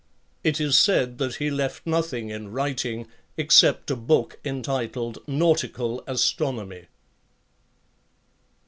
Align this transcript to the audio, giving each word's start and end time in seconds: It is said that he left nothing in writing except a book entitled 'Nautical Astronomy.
It 0.43 0.59
is 0.59 0.79
said 0.79 1.19
that 1.19 1.35
he 1.35 1.51
left 1.51 1.85
nothing 1.85 2.31
in 2.31 2.51
writing 2.51 3.05
except 3.37 3.91
a 3.91 3.95
book 3.95 4.39
entitled 4.43 5.19
'Nautical 5.27 6.03
Astronomy. 6.07 6.87